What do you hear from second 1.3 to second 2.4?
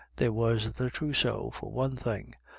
for one thing.